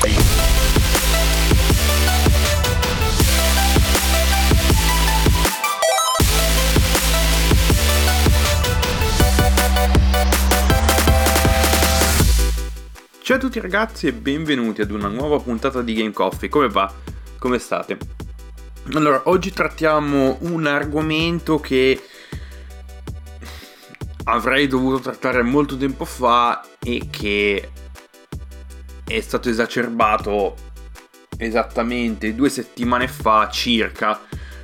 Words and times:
Ciao 0.00 0.10
a 13.36 13.40
tutti 13.40 13.58
ragazzi 13.58 14.06
e 14.06 14.12
benvenuti 14.12 14.82
ad 14.82 14.92
una 14.92 15.08
nuova 15.08 15.40
puntata 15.40 15.82
di 15.82 15.94
Game 15.94 16.12
Coffee. 16.12 16.48
Come 16.48 16.68
va? 16.68 16.92
Come 17.36 17.58
state? 17.58 17.98
Allora, 18.92 19.22
oggi 19.24 19.50
trattiamo 19.50 20.38
un 20.42 20.66
argomento 20.66 21.58
che 21.58 22.00
avrei 24.24 24.68
dovuto 24.68 25.00
trattare 25.00 25.42
molto 25.42 25.76
tempo 25.76 26.04
fa 26.04 26.64
e 26.78 27.08
che 27.10 27.70
è 29.08 29.20
stato 29.20 29.48
esacerbato 29.48 30.54
esattamente 31.38 32.34
due 32.34 32.50
settimane 32.50 33.08
fa 33.08 33.48
circa 33.48 34.20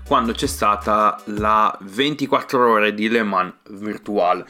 quando 0.07 0.33
c'è 0.33 0.47
stata 0.47 1.19
la 1.27 1.77
24 1.81 2.71
ore 2.71 2.93
di 2.93 3.09
Le 3.09 3.23
Mans 3.23 3.55
Virtual. 3.71 4.45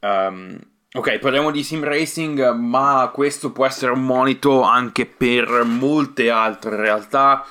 Um, 0.00 0.58
ok, 0.90 1.18
parliamo 1.18 1.50
di 1.50 1.62
sim 1.62 1.84
racing, 1.84 2.54
ma 2.54 3.10
questo 3.12 3.52
può 3.52 3.66
essere 3.66 3.92
un 3.92 4.02
monito 4.02 4.62
anche 4.62 5.04
per 5.04 5.64
molte 5.64 6.30
altre 6.30 6.76
realtà, 6.76 7.44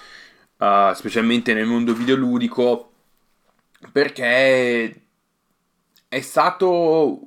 uh, 0.58 0.94
specialmente 0.94 1.54
nel 1.54 1.68
mondo 1.68 1.94
videoludico, 1.94 2.92
perché 3.92 5.02
è 6.08 6.22
stato 6.22 7.20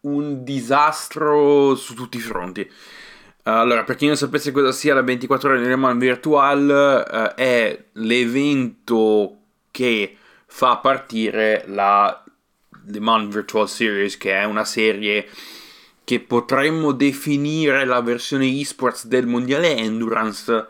un 0.00 0.44
disastro 0.44 1.74
su 1.74 1.94
tutti 1.94 2.18
i 2.18 2.20
fronti. 2.20 2.70
Allora, 3.44 3.84
per 3.84 3.96
chi 3.96 4.06
non 4.06 4.16
sapesse 4.16 4.52
cosa 4.52 4.70
sia 4.70 4.94
la 4.94 5.02
24 5.02 5.48
ore 5.48 5.60
di 5.60 5.66
Le 5.66 5.76
Mans 5.76 5.98
Virtual, 5.98 7.04
uh, 7.08 7.34
è 7.34 7.84
l'evento 7.92 9.36
che 9.70 10.16
fa 10.46 10.76
partire 10.76 11.64
la 11.66 12.22
Le 12.86 13.00
Mans 13.00 13.32
Virtual 13.32 13.68
Series, 13.68 14.18
che 14.18 14.32
è 14.32 14.44
una 14.44 14.64
serie 14.64 15.26
che 16.04 16.20
potremmo 16.20 16.92
definire 16.92 17.84
la 17.84 18.00
versione 18.00 18.46
esports 18.60 19.06
del 19.06 19.26
mondiale 19.26 19.76
Endurance, 19.76 20.66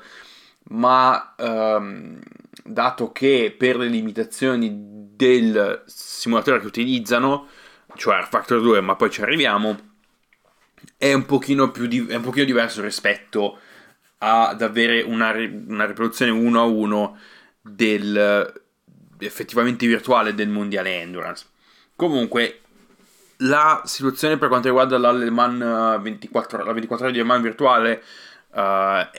ma 0.69 1.35
um, 1.39 2.19
dato 2.63 3.11
che 3.11 3.55
per 3.57 3.77
le 3.77 3.89
limitazioni 3.89 4.71
del 4.73 5.83
simulatore 5.87 6.61
che 6.61 6.67
utilizzano, 6.67 7.49
cioè 7.97 8.23
Factor 8.29 8.61
2, 8.61 8.81
ma 8.81 8.97
poi 8.97 9.11
ci 9.11 9.23
arriviamo, 9.23 9.90
è 11.01 11.15
un 11.15 11.25
pochino, 11.25 11.71
più 11.71 11.87
di, 11.87 12.07
è 12.09 12.17
un 12.17 12.23
pochino 12.23 12.45
diverso 12.45 12.83
rispetto 12.83 13.59
ad 14.19 14.61
avere 14.61 15.01
una, 15.01 15.31
una 15.31 15.87
riproduzione 15.87 16.31
uno 16.31 16.61
a 16.61 16.65
uno 16.65 17.19
del 17.59 18.53
effettivamente 19.19 19.87
virtuale 19.87 20.35
del 20.35 20.51
mondiale 20.51 21.01
endurance. 21.01 21.47
Comunque, 21.97 22.61
la 23.39 23.81
situazione 23.87 24.37
per 24.37 24.49
quanto 24.49 24.69
riguarda 24.69 24.99
l'Aleman 24.99 26.03
24, 26.03 26.65
la 26.65 26.73
24 26.73 27.07
ore 27.07 27.15
di 27.15 27.21
Aleman 27.21 27.41
virtuale 27.41 28.03
uh, 28.51 28.59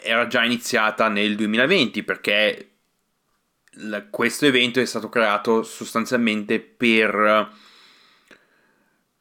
era 0.03 0.27
già 0.27 0.43
iniziata 0.43 1.07
nel 1.07 1.35
2020 1.35 2.03
perché 2.03 2.69
la, 3.85 4.05
questo 4.07 4.45
evento 4.45 4.79
è 4.79 4.85
stato 4.85 5.09
creato 5.09 5.63
sostanzialmente 5.63 6.59
per 6.59 7.49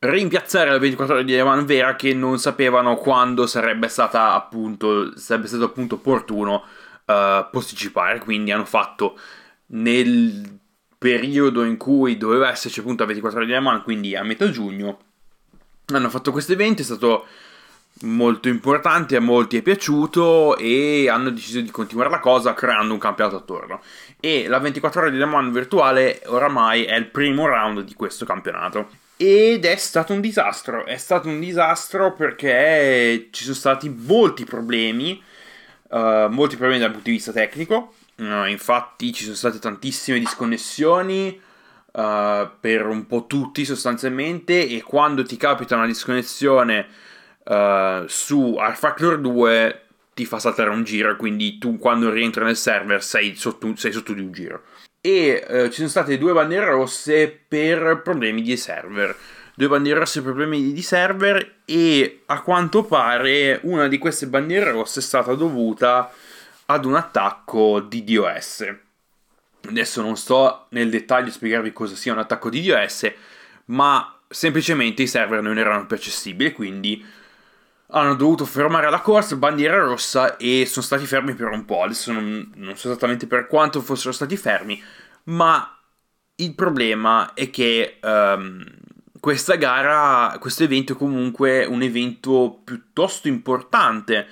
rimpiazzare 0.01 0.71
la 0.71 0.79
24 0.79 1.15
ore 1.15 1.25
di 1.25 1.33
Le 1.33 1.43
vera 1.65 1.95
che 1.95 2.15
non 2.15 2.39
sapevano 2.39 2.97
quando 2.97 3.47
sarebbe 3.47 3.89
stata 3.89 4.33
appunto 4.35 5.17
sarebbe 5.17 5.47
stato 5.47 5.65
appunto 5.65 5.97
opportuno 5.97 6.65
uh, 7.05 7.49
posticipare. 7.51 8.19
Quindi 8.19 8.51
hanno 8.53 8.65
fatto 8.65 9.19
nel 9.67 10.59
periodo 10.99 11.65
in 11.65 11.77
cui 11.77 12.17
doveva 12.17 12.51
esserci 12.51 12.81
appunto 12.81 13.03
la 13.03 13.09
24 13.09 13.39
ore 13.41 13.49
di 13.49 13.55
Le 13.55 13.83
quindi 13.83 14.17
a 14.17 14.23
metà 14.23 14.51
giugno 14.51 14.99
hanno 15.87 16.11
fatto 16.11 16.31
questo 16.31 16.53
evento 16.53 16.83
è 16.83 16.85
stato 16.85 17.27
molto 18.03 18.49
importante 18.49 19.17
a 19.17 19.21
molti 19.21 19.57
è 19.57 19.63
piaciuto 19.63 20.57
e 20.57 21.09
hanno 21.09 21.31
deciso 21.31 21.61
di 21.61 21.71
continuare 21.71 22.11
la 22.11 22.21
cosa 22.21 22.55
creando 22.55 22.93
un 22.93 22.99
campionato 22.99 23.37
attorno. 23.37 23.83
E 24.21 24.47
la 24.49 24.59
24 24.59 25.01
ore 25.03 25.11
di 25.11 25.19
Le 25.19 25.25
Mans 25.25 25.53
virtuale 25.53 26.23
oramai 26.27 26.85
è 26.85 26.95
il 26.95 27.07
primo 27.07 27.47
round 27.47 27.83
di 27.83 27.95
questo 27.95 28.25
campionato 28.25 28.89
ed 29.23 29.67
è 29.67 29.77
stato 29.77 30.15
un 30.15 30.23
disastro. 30.23 30.87
È 30.87 30.97
stato 30.97 31.29
un 31.29 31.41
disastro 31.41 32.15
perché 32.15 33.29
ci 33.31 33.43
sono 33.43 33.55
stati 33.55 33.91
molti 33.91 34.45
problemi, 34.45 35.23
uh, 35.89 36.29
molti 36.31 36.57
problemi 36.57 36.81
dal 36.81 36.91
punto 36.91 37.11
di 37.11 37.17
vista 37.17 37.31
tecnico. 37.31 37.93
Uh, 38.17 38.47
infatti, 38.47 39.13
ci 39.13 39.25
sono 39.25 39.37
state 39.37 39.59
tantissime 39.59 40.19
disconnessioni 40.19 41.39
uh, 41.93 42.49
per 42.61 42.87
un 42.87 43.05
po' 43.07 43.27
tutti 43.27 43.67
sostanzialmente. 43.67 44.67
E 44.67 44.81
quando 44.81 45.23
ti 45.23 45.37
capita 45.37 45.77
una 45.77 45.85
disconnessione 45.85 46.87
su 48.07 48.57
R 48.59 48.75
Factor 48.75 49.19
2, 49.19 49.83
ti 50.15 50.25
fa 50.25 50.39
saltare 50.39 50.71
un 50.71 50.83
giro. 50.83 51.15
Quindi 51.17 51.59
tu, 51.59 51.77
quando 51.77 52.11
rientri 52.11 52.43
nel 52.43 52.57
server, 52.57 53.05
sei 53.05 53.37
sotto, 53.37 53.77
sei 53.77 53.93
sotto 53.93 54.15
di 54.15 54.23
un 54.23 54.33
giro 54.33 54.63
e 55.01 55.45
eh, 55.47 55.71
ci 55.71 55.77
sono 55.77 55.89
state 55.89 56.19
due 56.19 56.33
bandiere 56.33 56.67
rosse 56.67 57.29
per 57.29 58.01
problemi 58.03 58.43
di 58.43 58.57
server. 58.57 59.17
Due 59.55 59.69
bandiere 59.69 60.01
rosse 60.01 60.23
per 60.23 60.33
problemi 60.33 60.73
di 60.73 60.83
server 60.83 61.57
e 61.65 62.23
a 62.27 62.41
quanto 62.43 62.85
pare 62.85 63.61
una 63.63 63.89
di 63.89 63.99
queste 63.99 64.27
bandiere 64.27 64.71
rosse 64.71 65.01
è 65.01 65.03
stata 65.03 65.35
dovuta 65.35 66.11
ad 66.67 66.85
un 66.85 66.95
attacco 66.95 67.81
di 67.81 68.05
DOS. 68.05 68.75
Adesso 69.69 70.01
non 70.01 70.17
sto 70.17 70.67
nel 70.71 70.89
dettaglio 70.89 71.29
a 71.29 71.33
spiegarvi 71.33 71.73
cosa 71.73 71.95
sia 71.95 72.13
un 72.13 72.19
attacco 72.19 72.49
di 72.49 72.63
DOS, 72.63 73.13
ma 73.67 74.19
semplicemente 74.29 75.03
i 75.03 75.07
server 75.07 75.43
non 75.43 75.59
erano 75.59 75.87
più 75.87 75.97
accessibili, 75.97 76.53
quindi 76.53 77.05
hanno 77.91 78.15
dovuto 78.15 78.45
fermare 78.45 78.91
la 78.91 79.01
corsa, 79.01 79.37
bandiera 79.37 79.79
rossa 79.79 80.37
e 80.37 80.65
sono 80.67 80.85
stati 80.85 81.07
fermi 81.07 81.35
per 81.35 81.49
un 81.49 81.65
po'. 81.65 81.83
Adesso 81.83 82.13
non, 82.13 82.53
non, 82.57 82.77
so 82.77 82.89
esattamente 82.89 83.27
per 83.27 83.47
quanto 83.47 83.81
fossero 83.81 84.13
stati 84.13 84.37
fermi, 84.37 84.83
ma 85.25 85.77
il 86.37 86.55
problema 86.55 87.35
è 87.35 87.51
che 87.51 87.99
um, 88.03 88.65
questa 89.19 89.57
gara, 89.57 90.37
questo 90.39 90.65
evento 90.65 90.95
è 90.95 90.97
comunque 90.97 91.65
un 91.65 91.83
evento 91.83 92.61
piuttosto 92.65 93.29
importante, 93.29 94.27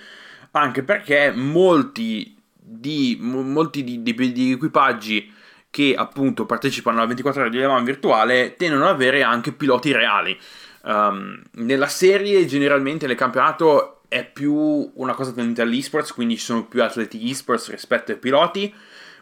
anche 0.52 0.82
perché 0.82 1.32
molti 1.32 2.36
di, 2.52 3.18
molti 3.20 3.84
di, 3.84 4.02
di, 4.02 4.32
di 4.32 4.52
equipaggi 4.52 5.34
che 5.70 5.94
appunto 5.96 6.46
partecipano 6.46 6.96
alla 6.98 7.06
24 7.06 7.42
ore 7.42 7.50
di 7.50 7.58
Le 7.58 7.66
Mans 7.66 7.84
virtuale 7.84 8.54
tendono 8.56 8.84
ad 8.84 8.90
avere 8.90 9.22
anche 9.22 9.52
piloti 9.52 9.92
reali. 9.92 10.38
Um, 10.82 11.42
nella 11.52 11.88
serie 11.88 12.46
generalmente 12.46 13.06
nel 13.06 13.16
campionato 13.16 14.00
è 14.08 14.24
più 14.24 14.90
una 14.94 15.14
cosa 15.14 15.32
tendente 15.32 15.62
all'esports, 15.62 16.12
quindi 16.12 16.36
ci 16.36 16.44
sono 16.44 16.66
più 16.66 16.82
atleti 16.82 17.28
esports 17.30 17.70
rispetto 17.70 18.12
ai 18.12 18.18
piloti, 18.18 18.72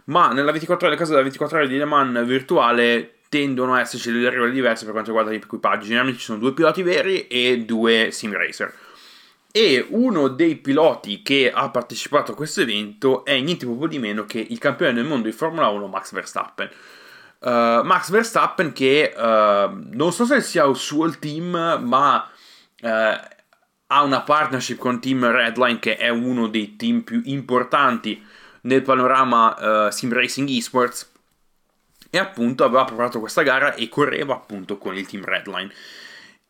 ma 0.05 0.33
nella 0.33 0.53
24 0.53 0.87
ore, 0.87 0.97
caso 0.97 1.11
della 1.11 1.23
24 1.23 1.59
ore 1.59 1.69
di 1.69 1.77
Le 1.77 1.85
Mans 1.85 2.25
virtuale 2.25 3.17
tendono 3.29 3.75
a 3.75 3.81
esserci 3.81 4.13
delle 4.13 4.31
regole 4.31 4.53
diverse 4.53 4.85
per 4.85 4.93
quanto 4.93 5.11
riguarda 5.11 5.33
gli 5.33 5.43
equipaggi. 5.43 5.87
Generalmente 5.87 6.21
ci 6.21 6.27
sono 6.27 6.39
due 6.39 6.55
piloti 6.55 6.83
veri 6.83 7.27
e 7.27 7.65
due 7.65 8.11
sim 8.11 8.33
racer. 8.33 8.73
E 9.51 9.85
uno 9.89 10.29
dei 10.29 10.57
piloti 10.57 11.23
che 11.23 11.51
ha 11.53 11.71
partecipato 11.71 12.33
a 12.33 12.35
questo 12.35 12.61
evento 12.61 13.25
è 13.25 13.41
niente 13.41 13.67
poco 13.67 13.89
di 13.89 13.99
meno 13.99 14.25
che 14.27 14.39
il 14.39 14.59
campione 14.59 14.93
del 14.93 15.07
mondo 15.07 15.27
di 15.27 15.33
Formula 15.33 15.69
1 15.69 15.87
Max 15.87 16.13
Verstappen. 16.13 16.69
Uh, 17.39 17.83
Max 17.85 18.11
Verstappen 18.11 18.73
che 18.73 19.13
uh, 19.15 19.21
non 19.93 20.11
so 20.11 20.25
se 20.25 20.41
sia 20.41 20.65
il 20.65 20.77
suo 20.77 21.11
team, 21.19 21.51
ma 21.83 22.29
uh, 22.81 22.89
ha 23.89 24.03
una 24.03 24.23
partnership 24.23 24.79
con 24.79 25.01
Team 25.01 25.31
Redline 25.31 25.79
che 25.79 25.97
è 25.97 26.09
uno 26.09 26.49
dei 26.49 26.77
team 26.77 27.03
più 27.03 27.21
importanti 27.27 28.25
nel 28.63 28.83
panorama 28.83 29.91
sim 29.93 30.13
racing 30.13 30.49
esports. 30.49 31.13
E 32.11 32.19
appunto 32.19 32.65
aveva 32.65 32.85
preparato 32.85 33.21
questa 33.21 33.43
gara 33.43 33.75
e 33.75 33.89
correva 33.89 34.35
appunto 34.35 34.79
con 34.79 34.97
il 34.97 35.07
team 35.07 35.25
Redline. 35.25 35.73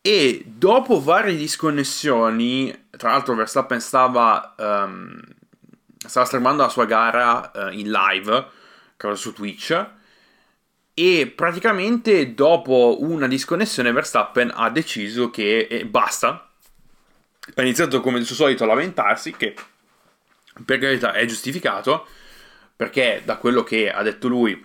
E 0.00 0.44
dopo 0.46 1.02
varie 1.02 1.36
disconnessioni 1.36 2.86
tra 2.96 3.10
l'altro 3.10 3.34
Verstappen 3.34 3.80
stava 3.80 4.54
um, 4.56 5.20
stava 5.98 6.24
streamando 6.24 6.62
la 6.62 6.68
sua 6.70 6.86
gara 6.86 7.50
in 7.72 7.90
live 7.90 8.46
su 9.14 9.34
Twitch 9.34 9.94
e 10.98 11.26
praticamente 11.26 12.32
dopo 12.32 12.96
una 13.00 13.28
disconnessione 13.28 13.92
Verstappen 13.92 14.50
ha 14.54 14.70
deciso 14.70 15.28
che 15.28 15.66
eh, 15.68 15.84
basta. 15.84 16.48
Ha 17.54 17.62
iniziato 17.62 18.00
come 18.00 18.18
il 18.18 18.24
suo 18.24 18.34
solito 18.34 18.64
a 18.64 18.66
lamentarsi, 18.66 19.32
che 19.32 19.54
per 20.64 20.78
carità 20.78 21.12
è 21.12 21.26
giustificato, 21.26 22.06
perché 22.74 23.20
da 23.26 23.36
quello 23.36 23.62
che 23.62 23.90
ha 23.90 24.02
detto 24.02 24.26
lui 24.28 24.58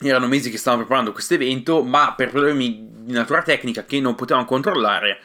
erano 0.00 0.26
mesi 0.26 0.50
che 0.50 0.58
stavano 0.58 0.82
preparando 0.82 1.12
questo 1.12 1.32
evento, 1.32 1.82
ma 1.82 2.12
per 2.14 2.28
problemi 2.28 2.86
di 2.90 3.12
natura 3.14 3.40
tecnica 3.40 3.86
che 3.86 3.98
non 3.98 4.16
potevano 4.16 4.44
controllare, 4.44 5.20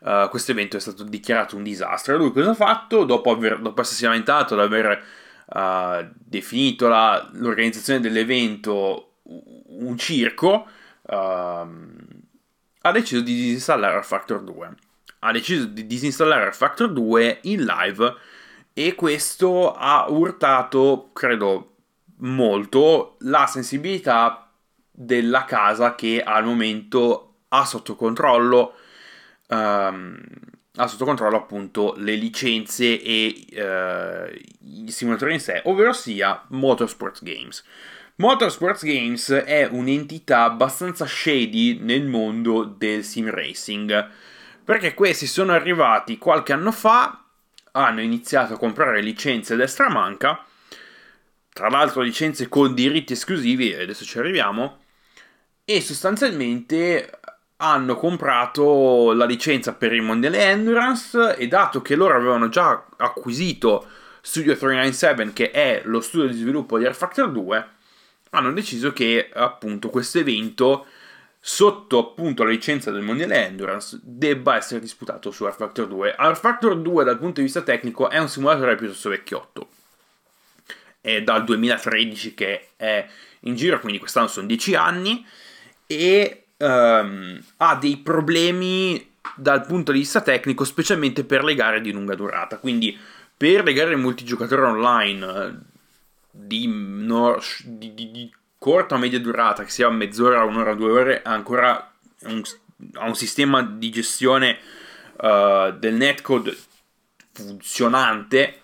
uh, 0.00 0.28
questo 0.28 0.50
evento 0.50 0.76
è 0.76 0.80
stato 0.80 1.04
dichiarato 1.04 1.54
un 1.54 1.62
disastro. 1.62 2.14
E 2.14 2.16
lui 2.16 2.32
cosa 2.32 2.50
ha 2.50 2.54
fatto? 2.54 3.04
Dopo, 3.04 3.30
aver, 3.30 3.60
dopo 3.60 3.80
essersi 3.80 4.02
lamentato 4.02 4.54
ad 4.54 4.60
aver 4.60 5.04
uh, 5.46 6.10
definito 6.16 6.88
la, 6.88 7.30
l'organizzazione 7.34 8.00
dell'evento 8.00 9.05
un 9.28 9.96
circo, 9.98 10.66
uh, 11.02 11.14
ha 11.14 12.92
deciso 12.92 13.20
di 13.20 13.34
disinstallare 13.34 14.02
Factor 14.02 14.42
2. 14.42 14.74
Ha 15.20 15.32
deciso 15.32 15.64
di 15.66 15.86
disinstallare 15.86 16.52
Factor 16.52 16.92
2 16.92 17.40
in 17.42 17.64
live 17.64 18.14
e 18.72 18.94
questo 18.94 19.72
ha 19.72 20.06
urtato, 20.08 21.10
credo, 21.12 21.72
molto 22.18 23.16
la 23.20 23.46
sensibilità 23.46 24.50
della 24.90 25.44
casa 25.44 25.94
che 25.94 26.22
al 26.22 26.44
momento 26.44 27.34
ha 27.48 27.64
sotto 27.64 27.94
controllo 27.96 28.74
um, 29.48 30.18
ha 30.76 30.86
sotto 30.86 31.04
controllo 31.04 31.36
appunto 31.36 31.94
le 31.96 32.14
licenze 32.14 33.00
e 33.00 33.46
uh, 33.52 34.84
i 34.84 34.90
simulatori 34.90 35.34
in 35.34 35.40
sé, 35.40 35.62
ovvero 35.64 35.92
sia 35.92 36.44
Motorsports 36.48 37.22
Games. 37.22 37.64
Motorsports 38.18 38.82
Games 38.82 39.30
è 39.30 39.68
un'entità 39.70 40.44
abbastanza 40.44 41.04
shady 41.04 41.80
nel 41.80 42.06
mondo 42.06 42.64
del 42.64 43.04
sim 43.04 43.28
racing, 43.30 44.08
perché 44.64 44.94
questi 44.94 45.26
sono 45.26 45.52
arrivati 45.52 46.16
qualche 46.16 46.54
anno 46.54 46.72
fa, 46.72 47.24
hanno 47.72 48.00
iniziato 48.00 48.54
a 48.54 48.58
comprare 48.58 49.02
licenze 49.02 49.54
destra 49.54 49.90
manca, 49.90 50.42
tra 51.52 51.68
l'altro 51.68 52.00
licenze 52.00 52.48
con 52.48 52.72
diritti 52.72 53.12
esclusivi, 53.12 53.72
e 53.72 53.82
adesso 53.82 54.06
ci 54.06 54.18
arriviamo, 54.18 54.78
e 55.62 55.82
sostanzialmente 55.82 57.20
hanno 57.56 57.96
comprato 57.96 59.12
la 59.12 59.26
licenza 59.26 59.74
per 59.74 59.92
il 59.92 60.00
mondiale 60.00 60.42
Endurance 60.42 61.36
e 61.36 61.48
dato 61.48 61.82
che 61.82 61.94
loro 61.94 62.14
avevano 62.14 62.48
già 62.48 62.82
acquisito 62.96 63.86
Studio 64.22 64.56
397 64.56 65.32
che 65.32 65.50
è 65.50 65.82
lo 65.84 66.00
studio 66.00 66.28
di 66.28 66.36
sviluppo 66.36 66.78
di 66.78 66.86
R 66.86 66.94
Factor 66.94 67.30
2 67.30 67.74
hanno 68.38 68.52
deciso 68.52 68.92
che 68.92 69.30
appunto 69.32 69.90
questo 69.90 70.18
evento 70.18 70.86
sotto 71.38 71.98
appunto 71.98 72.42
la 72.42 72.50
licenza 72.50 72.90
del 72.90 73.02
mondiale 73.02 73.46
Endurance 73.46 74.00
debba 74.02 74.56
essere 74.56 74.80
disputato 74.80 75.30
su 75.30 75.46
R 75.46 75.54
Factor 75.54 75.86
2 75.86 76.16
R 76.18 76.36
Factor 76.36 76.76
2 76.76 77.04
dal 77.04 77.18
punto 77.18 77.34
di 77.40 77.46
vista 77.46 77.62
tecnico 77.62 78.10
è 78.10 78.18
un 78.18 78.28
simulatore 78.28 78.74
piuttosto 78.74 79.10
vecchiotto 79.10 79.68
è 81.00 81.22
dal 81.22 81.44
2013 81.44 82.34
che 82.34 82.68
è 82.76 83.06
in 83.40 83.54
giro 83.54 83.78
quindi 83.78 83.98
quest'anno 83.98 84.26
sono 84.26 84.46
10 84.46 84.74
anni 84.74 85.24
e 85.86 86.46
um, 86.58 87.40
ha 87.58 87.76
dei 87.76 87.96
problemi 87.98 89.14
dal 89.34 89.66
punto 89.66 89.92
di 89.92 89.98
vista 89.98 90.20
tecnico, 90.20 90.64
specialmente 90.64 91.24
per 91.24 91.44
le 91.44 91.54
gare 91.54 91.80
di 91.80 91.92
lunga 91.92 92.14
durata. 92.14 92.58
Quindi 92.58 92.96
per 93.36 93.64
le 93.64 93.72
gare 93.72 93.96
multigiocatore 93.96 94.62
online 94.62 95.60
di, 96.36 96.66
no, 96.68 97.38
di, 97.64 97.94
di, 97.94 98.10
di 98.10 98.32
corta 98.58 98.94
o 98.94 98.98
media 98.98 99.20
durata, 99.20 99.64
che 99.64 99.70
sia 99.70 99.88
mezz'ora, 99.90 100.44
un'ora, 100.44 100.74
due 100.74 100.90
ore, 100.90 101.22
ha 101.22 101.32
ancora 101.32 101.92
un, 102.22 102.42
ha 102.94 103.06
un 103.06 103.14
sistema 103.14 103.62
di 103.62 103.90
gestione 103.90 104.58
uh, 105.20 105.72
del 105.72 105.94
netcode 105.94 106.56
funzionante, 107.32 108.60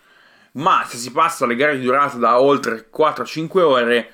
ma 0.53 0.85
se 0.87 0.97
si 0.97 1.13
passa 1.13 1.45
alle 1.45 1.57
gare 1.57 1.79
di 1.79 1.85
durata 1.85 2.17
da 2.19 2.41
oltre 2.41 2.89
4-5 2.95 3.59
ore 3.61 4.13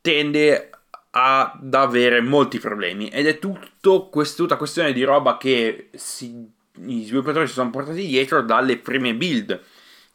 tende 0.00 0.70
ad 1.10 1.74
avere 1.74 2.20
molti 2.20 2.58
problemi. 2.58 3.08
Ed 3.08 3.26
è 3.26 3.38
tutto 3.38 4.08
quest- 4.08 4.36
tutta 4.36 4.56
questione 4.56 4.92
di 4.92 5.02
roba 5.04 5.36
che 5.36 5.90
si, 5.94 6.48
gli 6.74 7.04
sviluppatori 7.04 7.46
si 7.46 7.54
sono 7.54 7.70
portati 7.70 8.06
dietro 8.06 8.42
dalle 8.42 8.78
prime 8.78 9.14
build 9.14 9.60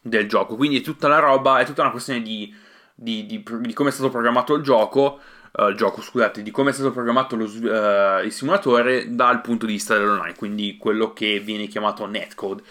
del 0.00 0.28
gioco. 0.28 0.56
Quindi 0.56 0.78
è 0.78 0.82
tutta 0.82 1.08
la 1.08 1.18
roba 1.18 1.58
è 1.58 1.64
tutta 1.64 1.82
una 1.82 1.90
questione 1.90 2.22
di, 2.22 2.54
di, 2.94 3.26
di, 3.26 3.42
di 3.60 3.72
come 3.72 3.88
è 3.88 3.92
stato 3.92 4.10
programmato 4.10 4.54
il 4.54 4.62
gioco 4.62 5.20
uh, 5.58 5.68
il 5.68 5.76
gioco 5.76 6.00
scusate 6.00 6.42
di 6.42 6.50
come 6.50 6.70
è 6.70 6.72
stato 6.72 6.92
programmato 6.92 7.36
lo, 7.36 7.44
uh, 7.44 8.24
il 8.24 8.32
simulatore 8.32 9.14
dal 9.14 9.40
punto 9.40 9.66
di 9.66 9.72
vista 9.72 9.96
dell'online 9.96 10.36
quindi 10.36 10.76
quello 10.76 11.12
che 11.12 11.40
viene 11.40 11.66
chiamato 11.66 12.06
netcode 12.06 12.62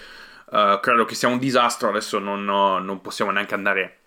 uh, 0.51 0.79
credo 0.79 1.03
che 1.05 1.15
sia 1.15 1.27
un 1.27 1.39
disastro 1.39 1.89
adesso 1.89 2.19
non, 2.19 2.45
non 2.45 3.01
possiamo 3.01 3.31
neanche 3.31 3.53
andare 3.53 3.97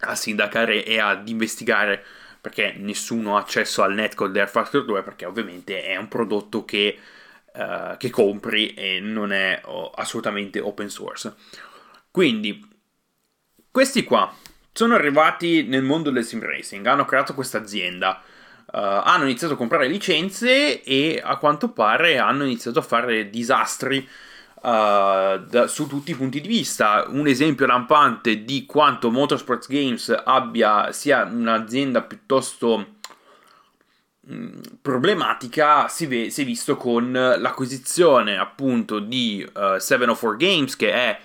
a 0.00 0.14
sindacare 0.14 0.84
e 0.84 0.98
ad 0.98 1.28
investigare 1.28 2.04
perché 2.40 2.74
nessuno 2.76 3.36
ha 3.36 3.40
accesso 3.40 3.82
al 3.82 3.94
netcode 3.94 4.32
di 4.32 4.40
Air 4.40 4.48
Factor 4.48 4.84
2 4.84 5.02
perché 5.02 5.24
ovviamente 5.24 5.84
è 5.84 5.96
un 5.96 6.08
prodotto 6.08 6.64
che, 6.64 6.98
che 7.98 8.10
compri 8.10 8.74
e 8.74 8.98
non 8.98 9.32
è 9.32 9.60
oh, 9.64 9.90
assolutamente 9.90 10.58
open 10.58 10.88
source. 10.88 11.36
Quindi, 12.10 12.68
questi 13.70 14.02
qua 14.02 14.34
sono 14.72 14.94
arrivati 14.94 15.64
nel 15.64 15.82
mondo 15.82 16.10
del 16.10 16.24
sim 16.24 16.40
racing, 16.42 16.84
hanno 16.86 17.04
creato 17.04 17.34
questa 17.34 17.58
azienda. 17.58 18.22
Uh, 18.72 18.78
hanno 18.78 19.24
iniziato 19.24 19.52
a 19.52 19.56
comprare 19.58 19.86
licenze 19.86 20.82
e 20.82 21.20
a 21.22 21.36
quanto 21.36 21.68
pare 21.68 22.16
hanno 22.16 22.44
iniziato 22.44 22.78
a 22.78 22.82
fare 22.82 23.28
disastri 23.28 23.98
uh, 23.98 24.60
da, 24.62 25.66
su 25.66 25.86
tutti 25.86 26.12
i 26.12 26.16
punti 26.16 26.40
di 26.40 26.48
vista. 26.48 27.04
Un 27.08 27.26
esempio 27.26 27.66
lampante 27.66 28.44
di 28.44 28.64
quanto 28.64 29.10
Motorsports 29.10 29.68
Games 29.68 30.22
abbia 30.24 30.90
sia 30.92 31.24
un'azienda 31.24 32.00
piuttosto 32.00 32.94
mm, 34.30 34.60
problematica 34.80 35.88
si, 35.88 36.06
ve- 36.06 36.30
si, 36.30 36.40
è 36.40 36.44
visto 36.46 36.76
con 36.76 37.12
l'acquisizione 37.12 38.38
appunto 38.38 39.00
di 39.00 39.46
uh, 39.54 39.74
eh, 39.74 39.80
704 39.80 40.36
Games 40.38 40.76
che 40.76 40.92
è 40.92 41.20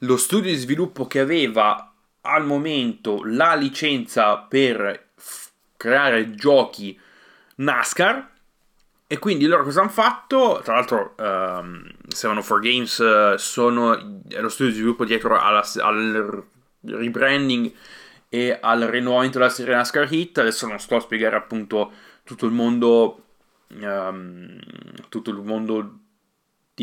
lo 0.00 0.18
studio 0.18 0.50
di 0.50 0.56
sviluppo 0.56 1.06
che 1.06 1.20
aveva 1.20 1.89
al 2.22 2.44
momento 2.44 3.22
la 3.24 3.54
licenza 3.54 4.36
per 4.36 5.08
f- 5.16 5.50
creare 5.76 6.34
giochi 6.34 6.98
NASCAR 7.56 8.28
e 9.12 9.18
quindi 9.18 9.46
loro 9.46 9.64
cosa 9.64 9.80
hanno 9.80 9.88
fatto? 9.88 10.60
Tra 10.62 10.74
l'altro, 10.74 11.14
um, 11.18 11.82
704 12.06 12.58
Games 12.60 12.98
uh, 12.98 13.36
sono, 13.38 14.20
lo 14.28 14.48
studio 14.48 14.72
di 14.72 14.78
sviluppo 14.78 15.04
dietro 15.04 15.36
alla, 15.36 15.64
al 15.80 16.44
rebranding 16.82 17.72
e 18.28 18.56
al 18.60 18.82
rinnovamento 18.82 19.38
della 19.38 19.50
serie 19.50 19.74
NASCAR 19.74 20.12
Hit. 20.12 20.38
Adesso 20.38 20.68
non 20.68 20.78
sto 20.78 20.94
a 20.94 21.00
spiegare 21.00 21.34
appunto 21.34 21.90
tutto 22.22 22.46
il 22.46 22.52
mondo, 22.52 23.24
um, 23.80 24.56
tutto 25.08 25.30
il 25.30 25.42
mondo 25.42 25.98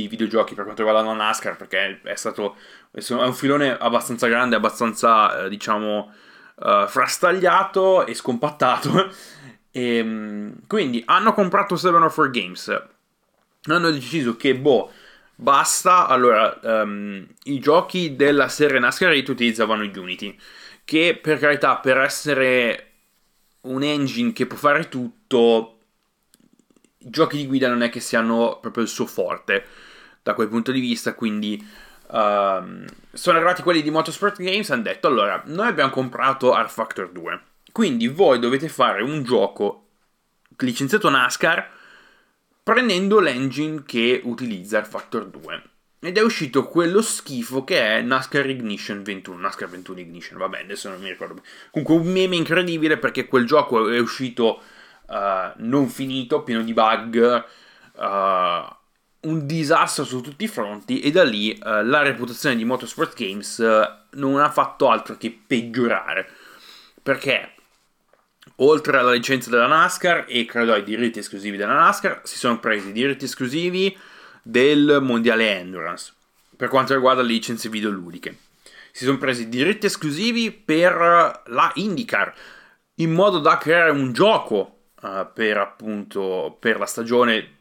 di 0.02 0.08
videogiochi 0.08 0.54
per 0.54 0.64
quanto 0.64 0.84
riguarda 0.84 1.08
la 1.08 1.16
NASCAR 1.16 1.58
perché 1.58 2.00
è 2.04 2.16
stato 2.16 2.56
è 2.92 3.12
un 3.12 3.34
filone 3.34 3.76
abbastanza 3.78 4.28
grande, 4.28 4.56
abbastanza 4.56 5.46
eh, 5.46 5.50
diciamo 5.50 6.12
uh, 6.56 6.88
frastagliato 6.88 8.06
e 8.06 8.14
scompattato 8.14 9.12
e, 9.72 9.98
ehm, 9.98 10.54
quindi 10.68 11.04
hanno 11.06 11.34
comprato 11.34 11.76
704 11.76 12.30
Games. 12.32 12.84
Hanno 13.64 13.92
deciso 13.92 14.38
che, 14.38 14.56
boh, 14.56 14.92
basta. 15.36 16.08
Allora, 16.08 16.58
um, 16.64 17.28
i 17.44 17.60
giochi 17.60 18.16
della 18.16 18.48
serie 18.48 18.80
NASCAR 18.80 19.12
utilizzavano 19.14 19.84
Unity. 19.84 20.38
Che 20.86 21.20
per 21.22 21.38
carità, 21.38 21.78
per 21.78 21.98
essere 21.98 22.92
un 23.62 23.84
engine 23.84 24.32
che 24.32 24.46
può 24.46 24.58
fare 24.58 24.88
tutto, 24.88 25.80
i 27.00 27.10
giochi 27.10 27.38
di 27.38 27.46
guida 27.46 27.68
non 27.68 27.82
è 27.82 27.90
che 27.90 28.00
siano 28.00 28.58
proprio 28.62 28.84
il 28.84 28.90
suo 28.90 29.06
forte 29.06 29.66
da 30.28 30.34
quel 30.34 30.48
punto 30.48 30.72
di 30.72 30.80
vista. 30.80 31.14
Quindi. 31.14 31.86
Um, 32.10 32.86
sono 33.12 33.36
arrivati 33.36 33.62
quelli 33.62 33.82
di 33.82 33.90
Motorsport 33.90 34.42
Games 34.42 34.70
e 34.70 34.74
hanno 34.74 34.84
detto 34.84 35.08
allora 35.08 35.44
noi 35.48 35.68
abbiamo 35.68 35.90
comprato 35.90 36.56
R 36.56 36.70
Factor 36.70 37.10
2 37.12 37.42
quindi 37.78 38.08
voi 38.08 38.40
dovete 38.40 38.70
fare 38.70 39.04
un 39.04 39.22
gioco 39.24 39.90
licenziato 40.58 41.10
NASCAR 41.10 41.70
prendendo 42.64 43.20
l'engine 43.20 43.84
che 43.86 44.20
utilizza 44.24 44.80
il 44.80 44.88
Factor 44.88 45.28
2. 45.28 45.64
Ed 46.00 46.18
è 46.18 46.22
uscito 46.22 46.68
quello 46.68 47.04
schifo 47.04 47.64
che 47.64 47.80
è 47.80 48.02
NASCAR 48.02 48.50
Ignition 48.50 49.04
21. 49.04 49.38
NASCAR 49.38 49.70
21 49.70 50.00
Ignition, 50.00 50.40
vabbè, 50.40 50.62
adesso 50.62 50.90
non 50.90 51.00
mi 51.00 51.10
ricordo. 51.10 51.44
Comunque 51.70 51.96
un 51.96 52.12
meme 52.12 52.36
incredibile 52.36 52.98
perché 52.98 53.28
quel 53.28 53.46
gioco 53.46 53.88
è 53.90 54.00
uscito 54.00 54.60
uh, 55.06 55.52
non 55.58 55.88
finito, 55.88 56.42
pieno 56.42 56.64
di 56.64 56.74
bug, 56.74 57.46
uh, 57.94 58.76
un 59.28 59.46
disastro 59.46 60.04
su 60.04 60.22
tutti 60.22 60.46
i 60.46 60.48
fronti 60.48 61.00
e 61.02 61.12
da 61.12 61.24
lì 61.24 61.52
uh, 61.52 61.84
la 61.84 62.02
reputazione 62.02 62.56
di 62.56 62.66
Motorsport 62.66 63.16
Games 63.16 63.60
non 64.12 64.40
ha 64.40 64.50
fatto 64.50 64.90
altro 64.90 65.18
che 65.18 65.38
peggiorare. 65.46 66.30
Perché 67.04 67.54
oltre 68.58 68.98
alla 68.98 69.12
licenza 69.12 69.50
della 69.50 69.68
NASCAR 69.68 70.26
e 70.28 70.46
credo 70.46 70.74
ai 70.74 70.84
diritti 70.84 71.20
esclusivi 71.20 71.58
della 71.58 71.74
NASCAR, 71.74 72.22
si 72.24 72.38
sono 72.38 72.60
presi 72.60 72.90
i 72.90 72.94
diritti 72.94 73.26
esclusivi 73.26 73.96
del 74.42 75.00
mondiale 75.02 75.60
Endurance 75.60 76.14
per 76.56 76.70
quanto 76.70 76.94
riguarda 76.94 77.22
le 77.22 77.28
licenze 77.28 77.70
videoludiche. 77.70 78.38
Si 78.92 79.06
sono 79.06 79.18
presi 79.18 79.44
i 79.44 79.50
diritti 79.50 79.86
esclusivi 79.86 80.52
per 80.52 81.44
la 81.46 81.72
IndyCar 81.76 82.34
in 82.96 83.12
modo 83.12 83.40
da 83.40 83.58
creare 83.58 83.92
un 83.92 84.12
gioco 84.12 84.80
uh, 85.02 85.28
per 85.34 85.58
appunto 85.58 86.58
per 86.60 86.80
la 86.80 86.88
stagione 86.88 87.57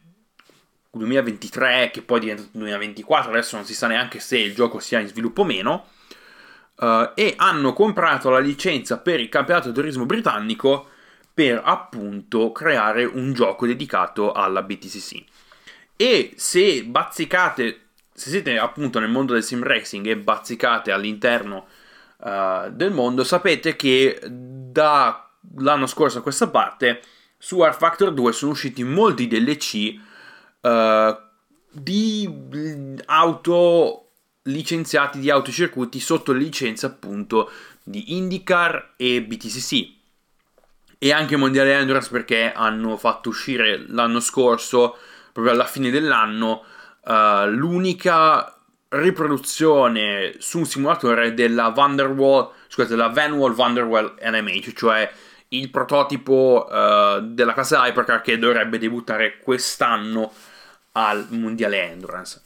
2023 0.97 1.91
che 1.93 2.03
poi 2.03 2.21
diventa 2.21 2.43
2024, 2.50 3.31
adesso 3.31 3.57
non 3.57 3.65
si 3.65 3.75
sa 3.75 3.87
neanche 3.87 4.21
se 4.21 4.38
il 4.38 4.55
gioco 4.55 4.79
sia 4.79 5.00
in 5.00 5.09
sviluppo 5.09 5.43
o 5.43 5.45
meno, 5.45 5.87
uh, 6.76 7.11
e 7.15 7.35
hanno 7.37 7.73
comprato 7.73 8.31
la 8.31 8.38
licenza 8.38 8.99
per 8.99 9.21
il 9.21 9.29
campionato 9.29 9.69
di 9.69 9.75
turismo 9.75 10.07
britannico 10.07 10.88
per 11.33 11.61
appunto 11.62 12.53
creare 12.53 13.05
un 13.05 13.33
gioco 13.33 13.67
dedicato 13.67 14.33
alla 14.33 14.62
BTCC. 14.62 15.25
E 15.97 16.33
se 16.37 16.85
bazzicate, 16.85 17.81
se 18.12 18.31
siete 18.31 18.59
appunto 18.59 18.99
nel 18.99 19.11
mondo 19.11 19.35
del 19.35 19.43
sim 19.43 19.62
racing 19.62 20.07
e 20.07 20.17
bazzicate 20.17 20.93
all'interno 20.93 21.67
uh, 22.19 22.71
del 22.71 22.91
mondo, 22.91 23.25
sapete 23.25 23.76
che 23.76 24.19
dall'anno 24.26 25.87
scorso 25.87 26.19
a 26.19 26.23
questa 26.23 26.49
parte 26.49 27.03
su 27.38 27.62
R 27.62 27.75
Factor 27.75 28.12
2 28.12 28.33
sono 28.33 28.53
usciti 28.53 28.83
molti 28.83 29.29
DLC 29.29 29.95
uh, 30.66 31.16
di 31.70 32.28
auto 33.06 34.02
licenziati 34.42 35.18
di 35.18 35.30
autocircuiti 35.30 36.00
sotto 36.00 36.32
le 36.32 36.38
licenze 36.38 36.87
appunto 36.87 37.50
di 37.82 38.16
IndyCar 38.16 38.94
e 38.96 39.23
BTCC 39.23 39.94
e 40.99 41.12
anche 41.12 41.37
Mondiale 41.37 41.75
Endurance 41.75 42.11
perché 42.11 42.52
hanno 42.52 42.96
fatto 42.96 43.28
uscire 43.28 43.85
l'anno 43.88 44.20
scorso 44.20 44.96
proprio 45.32 45.52
alla 45.52 45.66
fine 45.66 45.90
dell'anno 45.90 46.64
uh, 47.04 47.49
l'unica 47.49 48.56
riproduzione 48.88 50.37
su 50.38 50.58
un 50.58 50.64
simulatore 50.64 51.35
della 51.35 51.68
Vanderwall 51.70 52.50
scusate 52.68 52.94
della 52.94 53.08
Vanwall 53.08 53.52
Vanderwall 53.52 54.14
NMH 54.23 54.73
cioè 54.75 55.11
il 55.49 55.70
prototipo 55.70 56.66
uh, 56.68 57.20
della 57.20 57.52
classe 57.52 57.76
Hypercar 57.76 58.20
che 58.20 58.38
dovrebbe 58.38 58.78
debuttare 58.78 59.38
quest'anno 59.38 60.32
al 60.97 61.26
Mondiale 61.31 61.83
Endurance. 61.83 62.43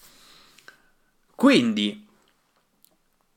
Quindi 1.35 2.07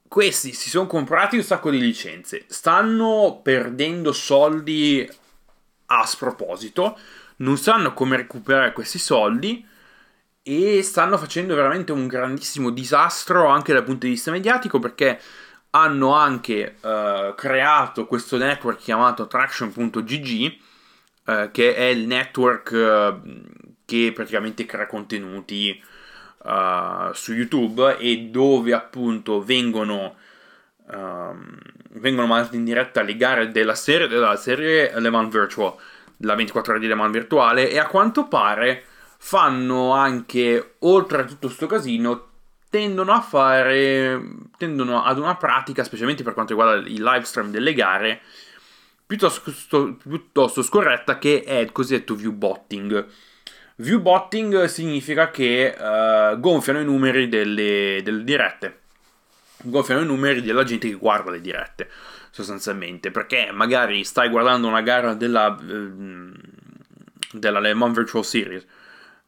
questi 0.08 0.54
si 0.54 0.70
sono 0.70 0.88
comprati 0.88 1.38
un 1.38 1.44
sacco 1.44 1.70
di 1.70 1.80
licenze, 1.80 2.46
stanno 2.48 3.40
perdendo 3.42 4.12
soldi 4.12 5.08
a 5.88 6.06
sproposito, 6.06 6.98
non 7.38 7.58
sanno 7.58 7.94
come 7.94 8.18
recuperare 8.18 8.74
questi 8.74 9.00
soldi 9.00 9.66
e 10.42 10.84
stanno 10.84 11.18
facendo 11.18 11.56
veramente 11.56 11.92
un 11.92 12.08
grandissimo 12.08 12.70
disastro 12.70 13.48
anche 13.48 13.72
dal 13.72 13.84
punto 13.84 14.06
di 14.06 14.14
vista 14.14 14.32
mediatico 14.32 14.80
perché 14.80 15.20
hanno 15.72 16.14
anche 16.14 16.76
uh, 16.82 17.34
creato 17.36 18.06
questo 18.06 18.38
network 18.38 18.80
chiamato 18.80 19.26
Traction.gg 19.26 20.58
uh, 21.26 21.52
che 21.52 21.76
è 21.76 21.86
il 21.86 22.06
network 22.06 22.72
uh, 22.72 23.62
che 23.86 24.12
praticamente 24.14 24.66
crea 24.66 24.88
contenuti 24.88 25.82
uh, 26.44 27.12
su 27.14 27.34
YouTube 27.34 27.98
e 27.98 28.30
dove 28.30 28.74
appunto 28.74 29.44
vengono, 29.44 30.16
um, 30.92 31.58
vengono 31.92 32.28
mandate 32.28 32.56
in 32.56 32.64
diretta 32.64 33.02
le 33.02 33.16
gare 33.16 33.52
della 33.52 33.76
serie, 33.76 34.08
della 34.08 34.36
serie 34.36 35.00
Le 35.00 35.10
Mans 35.10 35.32
Virtual, 35.32 35.76
la 36.18 36.36
24 36.36 36.74
ore 36.74 36.82
di 36.82 36.88
Le 36.88 36.96
Mans 36.96 37.12
virtuale 37.12 37.70
e 37.70 37.80
a 37.80 37.88
quanto 37.88 38.28
pare 38.28 38.86
fanno 39.18 39.94
anche, 39.94 40.76
oltre 40.80 41.22
a 41.22 41.26
tutto 41.26 41.48
questo 41.48 41.66
casino, 41.66 42.28
tendono 42.70 43.14
a 43.14 43.22
fare, 43.22 44.22
tendono 44.58 45.04
ad 45.04 45.18
una 45.18 45.36
pratica, 45.36 45.84
specialmente 45.84 46.24
per 46.24 46.34
quanto 46.34 46.54
riguarda 46.54 46.88
il 46.88 47.02
live 47.02 47.24
stream 47.24 47.52
delle 47.52 47.74
gare, 47.74 48.22
piuttosto, 49.06 49.96
piuttosto 49.96 50.62
scorretta 50.62 51.20
che 51.20 51.44
è 51.44 51.56
il 51.56 51.72
cosiddetto 51.72 52.16
viewbotting 53.78 54.66
significa 54.66 55.32
che 55.32 55.76
uh, 55.78 56.40
gonfiano 56.40 56.80
i 56.80 56.86
numeri 56.86 57.28
delle, 57.28 58.02
delle, 58.04 58.24
dirette. 58.24 58.80
Gonfiano 59.64 60.02
i 60.02 60.06
numeri 60.06 60.42
della 60.42 60.64
gente 60.64 60.90
che 60.90 60.96
guarda 60.96 61.32
le 61.32 61.42
dirette, 61.42 61.90
sostanzialmente. 62.30 63.12
Perché 63.12 63.52
magari 63.52 64.04
stai 64.04 64.30
guardando 64.30 64.68
una 64.68 64.82
gara 64.82 65.14
della, 65.14 65.48
uh, 65.48 66.32
della 67.32 67.60
Le 67.60 67.74
Mans 67.74 67.96
Virtual 67.96 68.26
Series. 68.26 68.66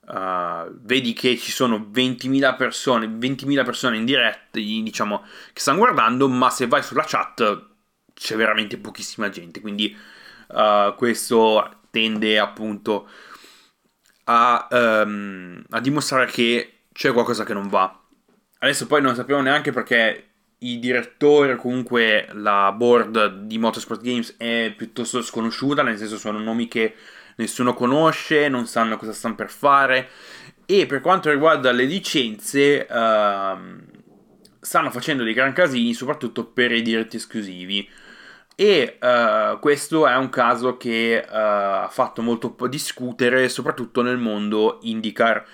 Uh, 0.07 0.69
vedi 0.81 1.13
che 1.13 1.35
ci 1.35 1.51
sono 1.51 1.89
20.000 1.91 2.55
persone, 2.55 3.07
20.000 3.07 3.65
persone 3.65 3.97
in 3.97 4.05
diretta, 4.05 4.59
diciamo, 4.59 5.23
che 5.51 5.59
stanno 5.59 5.79
guardando, 5.79 6.27
ma 6.27 6.51
se 6.51 6.67
vai 6.67 6.83
sulla 6.83 7.05
chat 7.07 7.63
c'è 8.13 8.35
veramente 8.35 8.77
pochissima 8.77 9.29
gente. 9.29 9.61
Quindi 9.61 9.95
uh, 10.49 10.93
questo 10.95 11.79
tende 11.89 12.37
appunto 12.37 13.07
a, 14.25 14.67
um, 14.71 15.63
a 15.69 15.79
dimostrare 15.79 16.27
che 16.27 16.71
c'è 16.91 17.11
qualcosa 17.11 17.43
che 17.43 17.53
non 17.53 17.67
va. 17.67 17.99
Adesso 18.59 18.87
poi 18.87 19.01
non 19.01 19.15
sappiamo 19.15 19.41
neanche 19.41 19.71
perché 19.71 20.29
i 20.59 20.79
direttori 20.79 21.51
o 21.51 21.57
comunque 21.57 22.27
la 22.31 22.71
board 22.71 23.41
di 23.41 23.57
Motorsport 23.57 24.01
Games 24.01 24.35
è 24.37 24.73
piuttosto 24.75 25.21
sconosciuta, 25.21 25.83
nel 25.83 25.97
senso 25.97 26.17
sono 26.17 26.39
nomi 26.39 26.67
che 26.67 26.95
nessuno 27.35 27.73
conosce, 27.73 28.47
non 28.47 28.65
sanno 28.65 28.97
cosa 28.97 29.13
stanno 29.13 29.35
per 29.35 29.49
fare 29.49 30.09
e 30.65 30.85
per 30.85 31.01
quanto 31.01 31.29
riguarda 31.29 31.71
le 31.71 31.83
licenze 31.83 32.87
uh, 32.89 33.57
stanno 34.59 34.89
facendo 34.89 35.23
dei 35.23 35.33
gran 35.33 35.53
casini 35.53 35.93
soprattutto 35.93 36.45
per 36.45 36.71
i 36.71 36.81
diritti 36.81 37.17
esclusivi 37.17 37.87
e 38.55 38.97
uh, 39.01 39.59
questo 39.59 40.07
è 40.07 40.15
un 40.15 40.29
caso 40.29 40.77
che 40.77 41.23
uh, 41.23 41.31
ha 41.31 41.89
fatto 41.91 42.21
molto 42.21 42.55
discutere, 42.67 43.49
soprattutto 43.49 44.01
nel 44.01 44.17
mondo 44.17 44.79
IndyCar. 44.81 45.45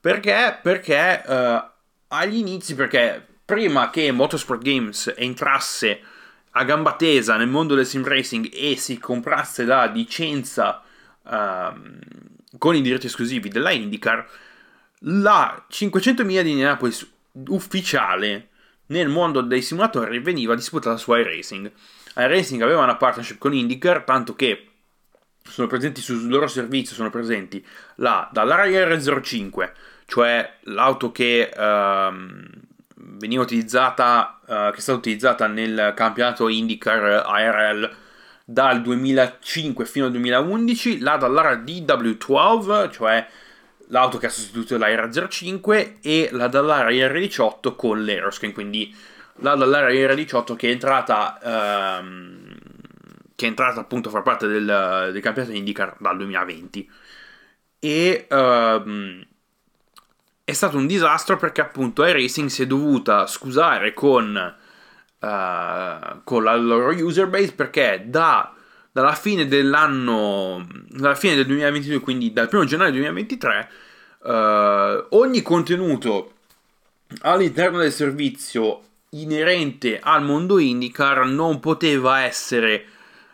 Perché? 0.00 0.58
Perché 0.62 1.22
uh, 1.26 1.62
agli 2.08 2.36
inizi, 2.36 2.74
perché 2.74 3.26
prima 3.44 3.90
che 3.90 4.10
Motorsport 4.12 4.62
Games 4.62 5.12
entrasse 5.16 6.00
a 6.56 6.64
gamba 6.64 6.94
tesa 6.94 7.36
nel 7.36 7.48
mondo 7.48 7.74
del 7.74 7.86
sim 7.86 8.04
racing 8.04 8.48
e 8.52 8.76
si 8.76 8.98
comprasse 8.98 9.64
la 9.64 9.86
licenza 9.86 10.82
ehm, 11.26 11.98
con 12.58 12.76
i 12.76 12.80
diritti 12.80 13.06
esclusivi 13.06 13.48
della 13.48 13.72
IndyCar, 13.72 14.26
la 15.00 15.64
500 15.68 16.24
miglia 16.24 16.42
di 16.42 16.50
Indianapolis 16.50 17.10
ufficiale 17.48 18.50
nel 18.86 19.08
mondo 19.08 19.40
dei 19.40 19.62
simulatori 19.62 20.20
veniva 20.20 20.54
disputata 20.54 20.96
su 20.96 21.12
iRacing 21.12 21.70
iRacing 22.16 22.62
aveva 22.62 22.82
una 22.82 22.96
partnership 22.96 23.38
con 23.38 23.52
IndyCar, 23.52 24.02
tanto 24.04 24.34
che 24.34 24.68
sono 25.42 25.66
presenti 25.66 26.00
sul 26.00 26.26
loro 26.28 26.46
servizio, 26.46 26.94
sono 26.94 27.10
presenti 27.10 27.64
la, 27.96 28.28
dalla 28.32 28.64
R05, 28.64 29.72
cioè 30.06 30.58
l'auto 30.62 31.12
che 31.12 31.52
um, 31.56 32.42
veniva 32.94 33.42
utilizzata, 33.42 34.40
uh, 34.40 34.70
che 34.70 34.76
è 34.76 34.80
stata 34.80 34.98
utilizzata 34.98 35.46
nel 35.46 35.92
campionato 35.94 36.48
IndyCar 36.48 37.24
ARL 37.26 37.96
dal 38.44 38.82
2005 38.82 39.84
fino 39.86 40.06
al 40.06 40.10
2011, 40.12 41.00
la 41.00 41.16
dall'ara 41.16 41.54
DW12, 41.56 42.90
cioè 42.90 43.26
l'auto 43.88 44.18
che 44.18 44.26
ha 44.26 44.30
sostituito 44.30 44.78
la 44.78 44.88
R05 44.88 45.96
e 46.02 46.28
la 46.32 46.48
dall'ara 46.48 46.90
R18 46.90 47.74
con 47.76 48.04
l'Aeroskin, 48.04 48.52
quindi 48.52 48.94
la 49.38 49.54
dall'area 49.54 49.98
era 49.98 50.14
18 50.14 50.54
che 50.54 50.68
è 50.68 50.70
entrata 50.70 51.98
ehm, 52.00 52.56
che 53.34 53.46
è 53.46 53.48
entrata 53.48 53.80
appunto 53.80 54.08
a 54.08 54.12
far 54.12 54.22
parte 54.22 54.46
del, 54.46 55.10
del 55.12 55.22
campionato 55.22 55.54
IndyCar 55.54 55.96
dal 55.98 56.16
2020 56.16 56.90
e 57.80 58.26
ehm, 58.28 59.26
è 60.44 60.52
stato 60.52 60.76
un 60.76 60.86
disastro 60.86 61.36
perché 61.36 61.62
appunto 61.62 62.04
iRacing 62.04 62.48
si 62.48 62.62
è 62.62 62.66
dovuta 62.66 63.26
scusare 63.26 63.94
con, 63.94 64.54
uh, 65.18 65.26
con 66.22 66.42
la 66.42 66.54
loro 66.54 66.90
user 66.90 67.26
base 67.28 67.52
perché 67.52 68.04
da, 68.06 68.54
dalla 68.92 69.14
fine 69.14 69.48
dell'anno 69.48 70.66
dalla 70.88 71.14
fine 71.14 71.34
del 71.34 71.46
2022 71.46 72.00
quindi 72.00 72.32
dal 72.32 72.48
1 72.52 72.64
gennaio 72.66 72.92
2023 72.92 73.68
uh, 74.18 74.28
eh, 74.28 75.06
ogni 75.10 75.40
contenuto 75.40 76.32
all'interno 77.22 77.78
del 77.78 77.92
servizio 77.92 78.82
inerente 79.20 79.98
al 80.00 80.22
mondo 80.22 80.58
IndyCar 80.58 81.26
non 81.26 81.60
poteva 81.60 82.22
essere 82.22 82.86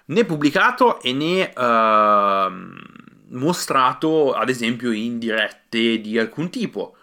né 0.07 0.25
pubblicato 0.25 1.01
e 1.01 1.13
né 1.13 1.53
uh, 1.57 3.37
mostrato, 3.37 4.33
ad 4.33 4.49
esempio, 4.49 4.93
in 4.93 5.19
dirette 5.19 6.01
di 6.01 6.19
alcun 6.19 6.51
tipo. 6.51 6.97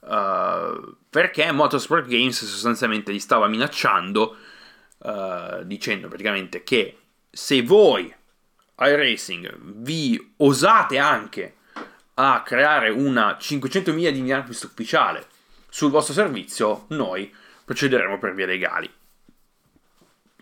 Uh, 0.00 0.96
perché 1.08 1.50
Motorsport 1.52 2.06
Games 2.06 2.44
sostanzialmente 2.44 3.12
li 3.12 3.20
stava 3.20 3.46
minacciando, 3.46 4.36
uh, 4.98 5.62
dicendo 5.64 6.08
praticamente 6.08 6.62
che 6.62 6.98
se 7.30 7.62
voi 7.62 8.12
iRacing 8.76 9.56
vi 9.60 10.34
osate 10.38 10.98
anche 10.98 11.54
a 12.14 12.42
creare 12.42 12.90
una 12.90 13.36
500 13.38 13.92
miglia 13.92 14.10
di 14.10 14.18
Indianapolis 14.18 14.62
ufficiale 14.62 15.26
sul 15.68 15.90
vostro 15.90 16.14
servizio, 16.14 16.84
noi 16.88 17.32
procederemo 17.64 18.18
per 18.18 18.34
vie 18.34 18.46
legali. 18.46 18.90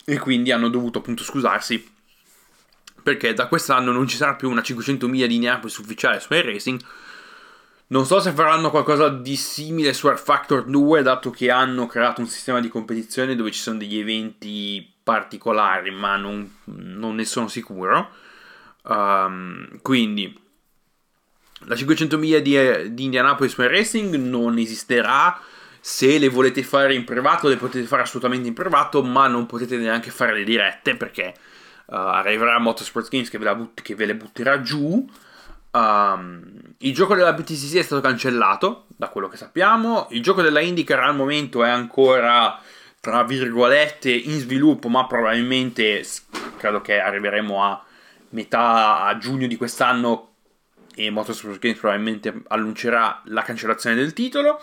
E 0.05 0.19
quindi 0.19 0.51
hanno 0.51 0.69
dovuto 0.69 0.99
appunto 0.99 1.23
scusarsi 1.23 1.91
perché 3.03 3.35
da 3.35 3.49
quest'anno 3.49 3.91
non 3.93 4.07
ci 4.07 4.17
sarà 4.17 4.35
più 4.35 4.49
una 4.49 4.63
500 4.63 5.09
miglia 5.09 5.27
di 5.27 5.35
Indianapolis 5.35 5.77
ufficiale 5.79 6.21
su 6.21 6.33
iRacing 6.33 6.81
Non 7.89 8.07
so 8.07 8.21
se 8.21 8.33
faranno 8.33 8.71
qualcosa 8.71 9.09
di 9.09 9.37
simile 9.37 9.93
su 9.93 10.07
Air 10.07 10.19
Factor 10.19 10.65
2, 10.65 11.03
dato 11.03 11.31
che 11.31 11.51
hanno 11.51 11.87
creato 11.87 12.21
un 12.21 12.29
sistema 12.29 12.61
di 12.61 12.69
competizione 12.69 13.35
dove 13.35 13.51
ci 13.51 13.61
sono 13.61 13.79
degli 13.79 13.99
eventi 13.99 14.89
particolari, 15.03 15.91
ma 15.91 16.17
non, 16.17 16.59
non 16.65 17.17
ne 17.17 17.25
sono 17.25 17.49
sicuro. 17.49 18.11
Um, 18.85 19.81
quindi 19.83 20.41
la 21.65 21.77
500 21.77 22.19
miglia 22.19 22.39
di, 22.39 22.95
di 22.95 23.05
Indianapolis 23.05 23.57
Racing 23.57 24.15
non 24.15 24.59
esisterà. 24.59 25.39
Se 25.85 26.17
le 26.17 26.29
volete 26.29 26.63
fare 26.63 26.95
in 26.95 27.03
privato, 27.03 27.49
le 27.49 27.57
potete 27.57 27.85
fare 27.87 28.03
assolutamente 28.03 28.47
in 28.47 28.55
privato, 28.55 29.03
ma 29.03 29.27
non 29.27 29.47
potete 29.47 29.77
neanche 29.77 30.13
fare 30.13 30.33
le 30.33 30.45
dirette 30.45 30.95
perché 30.97 31.35
uh, 31.87 31.95
arriverà 31.95 32.61
Motorsport 32.61 33.09
Games 33.11 33.29
che 33.29 33.39
ve, 33.39 33.53
but- 33.57 33.83
che 33.83 33.97
ve 33.97 34.07
le 34.07 34.15
butterà 34.15 34.61
giù. 34.61 35.05
Um, 35.73 36.75
il 36.79 36.95
gioco 36.95 37.17
della 37.17 37.33
BTCC 37.33 37.79
è 37.79 37.83
stato 37.83 38.01
cancellato, 38.01 38.87
da 38.97 39.09
quello 39.09 39.27
che 39.27 39.37
sappiamo. 39.37 40.07
Il 40.11 40.23
gioco 40.23 40.41
della 40.41 40.61
IndyCar 40.61 41.01
al 41.01 41.17
momento 41.17 41.65
è 41.65 41.69
ancora, 41.69 42.61
tra 43.01 43.25
virgolette, 43.25 44.09
in 44.13 44.39
sviluppo, 44.39 44.89
ma 44.89 45.05
probabilmente 45.09 46.07
credo 46.59 46.81
che 46.81 47.01
arriveremo 47.01 47.61
a 47.61 47.85
metà 48.29 49.03
a 49.03 49.19
giugno 49.19 49.49
di 49.49 49.57
quest'anno 49.57 50.35
e 50.95 51.11
Motorsport 51.11 51.59
Games 51.59 51.79
probabilmente 51.79 52.43
annuncerà 52.47 53.21
la 53.25 53.43
cancellazione 53.43 53.97
del 53.97 54.13
titolo. 54.13 54.63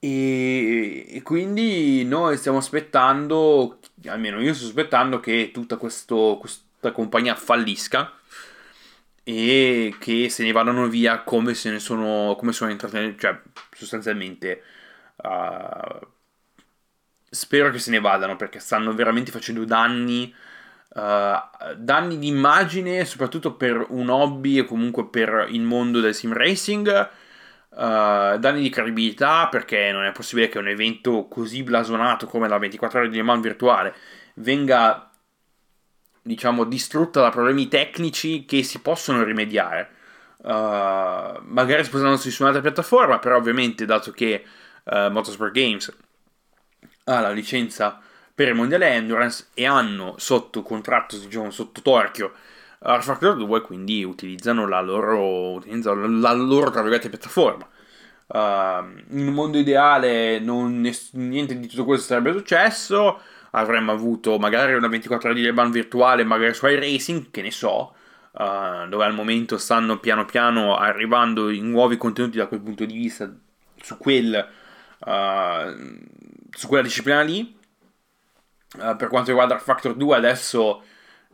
E, 0.00 1.06
e, 1.08 1.22
quindi 1.22 2.04
noi 2.04 2.36
stiamo 2.36 2.58
aspettando, 2.58 3.80
almeno 4.06 4.40
io 4.40 4.54
sto 4.54 4.66
aspettando 4.66 5.18
che 5.18 5.50
tutta 5.52 5.76
questo, 5.76 6.36
questa 6.38 6.92
compagnia 6.92 7.34
fallisca 7.34 8.12
e 9.24 9.96
che 9.98 10.28
se 10.30 10.44
ne 10.44 10.52
vadano 10.52 10.86
via 10.86 11.22
come 11.22 11.54
se 11.54 11.70
ne 11.70 11.80
sono, 11.80 12.36
come 12.36 12.52
sono 12.52 12.70
entrate, 12.70 13.16
cioè 13.18 13.40
sostanzialmente 13.72 14.62
uh, 15.16 16.06
spero 17.28 17.70
che 17.70 17.78
se 17.78 17.90
ne 17.90 18.00
vadano 18.00 18.36
perché 18.36 18.60
stanno 18.60 18.94
veramente 18.94 19.32
facendo 19.32 19.64
danni, 19.64 20.32
uh, 20.94 21.74
danni 21.76 22.18
di 22.18 22.28
immagine 22.28 23.04
soprattutto 23.04 23.54
per 23.54 23.84
un 23.90 24.08
hobby 24.08 24.58
e 24.58 24.64
comunque 24.64 25.06
per 25.08 25.48
il 25.50 25.60
mondo 25.62 26.00
del 26.00 26.14
sim 26.14 26.32
racing. 26.32 27.10
Uh, 27.70 28.38
danni 28.38 28.62
di 28.62 28.70
credibilità 28.70 29.46
perché 29.48 29.92
non 29.92 30.04
è 30.04 30.12
possibile 30.12 30.48
che 30.48 30.58
un 30.58 30.68
evento 30.68 31.28
così 31.28 31.62
blasonato 31.62 32.26
come 32.26 32.48
la 32.48 32.58
24 32.58 33.00
ore 33.00 33.08
di 33.10 33.16
Le 33.16 33.22
Mans 33.22 33.42
virtuale 33.42 33.94
venga 34.34 35.08
diciamo, 36.22 36.64
distrutta 36.64 37.22
da 37.22 37.30
problemi 37.30 37.68
tecnici 37.68 38.44
che 38.44 38.62
si 38.62 38.80
possono 38.80 39.22
rimediare. 39.22 39.96
Uh, 40.38 41.40
magari 41.42 41.82
spostandosi 41.82 42.30
su 42.30 42.42
un'altra 42.42 42.62
piattaforma, 42.62 43.18
però 43.18 43.36
ovviamente 43.36 43.84
dato 43.86 44.12
che 44.12 44.44
uh, 44.84 45.08
Motorsport 45.10 45.52
Games 45.52 45.94
ha 47.04 47.20
la 47.20 47.30
licenza 47.30 48.00
per 48.34 48.48
il 48.48 48.54
mondiale 48.54 48.90
Endurance 48.90 49.48
e 49.54 49.66
hanno 49.66 50.14
sotto 50.18 50.62
contratto, 50.62 51.16
diciamo, 51.16 51.50
sotto 51.50 51.82
torchio 51.82 52.34
uh, 52.80 53.00
Factor 53.00 53.36
2, 53.36 53.60
quindi 53.62 54.04
utilizzano 54.04 54.66
la 54.66 54.80
loro, 54.80 55.52
utilizzano 55.52 56.06
la 56.20 56.32
loro 56.32 56.70
tra 56.70 56.80
virgolette, 56.80 57.08
piattaforma. 57.08 57.68
Uh, 58.26 59.16
in 59.16 59.26
un 59.26 59.32
mondo 59.32 59.58
ideale 59.58 60.38
non, 60.38 60.86
niente 61.12 61.58
di 61.58 61.66
tutto 61.66 61.84
questo 61.84 62.08
sarebbe 62.08 62.32
successo 62.32 63.18
avremmo 63.52 63.92
avuto 63.92 64.38
magari 64.38 64.74
una 64.74 64.88
24 64.88 65.30
ore 65.30 65.38
di 65.38 65.44
Le 65.44 65.52
Mans 65.52 65.72
virtuale, 65.72 66.24
magari 66.24 66.54
su 66.54 66.66
iRacing, 66.66 67.30
che 67.30 67.42
ne 67.42 67.50
so, 67.50 67.94
uh, 68.32 68.86
dove 68.88 69.04
al 69.04 69.14
momento 69.14 69.58
stanno 69.58 69.98
piano 69.98 70.24
piano 70.24 70.76
arrivando 70.76 71.50
i 71.50 71.60
nuovi 71.60 71.96
contenuti 71.96 72.38
da 72.38 72.46
quel 72.46 72.60
punto 72.60 72.84
di 72.84 72.94
vista 72.94 73.30
su, 73.80 73.96
quel, 73.96 74.46
uh, 74.98 75.98
su 76.50 76.66
quella 76.66 76.82
disciplina 76.82 77.22
lì. 77.22 77.56
Per 78.70 79.08
quanto 79.08 79.30
riguarda 79.30 79.58
Factor 79.58 79.94
2 79.94 80.14
adesso 80.14 80.82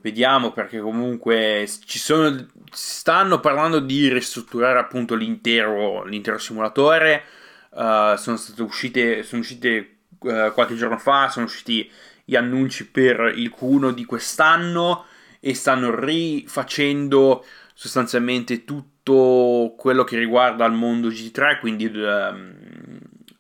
vediamo 0.05 0.53
perché 0.53 0.81
comunque 0.81 1.67
ci 1.87 1.99
sono 1.99 2.47
stanno 2.71 3.41
parlando 3.41 3.81
di 3.81 4.13
ristrutturare 4.13 4.79
appunto 4.79 5.15
l'intero, 5.15 6.05
l'intero 6.05 6.37
simulatore. 6.37 7.25
Uh, 7.71 8.15
sono 8.17 8.37
state 8.37 8.63
uscite 8.63 9.23
sono 9.25 9.41
uscite 9.41 9.97
eh, 10.23 10.53
qualche 10.55 10.77
giorno 10.77 10.97
fa 10.97 11.29
sono 11.29 11.47
usciti 11.47 11.91
gli 12.25 12.37
annunci 12.37 12.89
per 12.89 13.33
il 13.35 13.53
Q1 13.59 13.91
di 13.91 14.05
quest'anno 14.05 15.07
e 15.41 15.55
stanno 15.55 15.93
rifacendo 15.99 17.45
sostanzialmente 17.73 18.65
tutto 18.65 19.75
quello 19.77 20.05
che 20.05 20.17
riguarda 20.17 20.65
il 20.67 20.73
mondo 20.73 21.09
GT3, 21.09 21.59
quindi 21.59 21.87
um, 21.87 22.55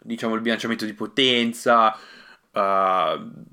diciamo 0.00 0.34
il 0.34 0.40
bilanciamento 0.40 0.84
di 0.84 0.92
potenza, 0.92 1.96
uh, 2.50 3.52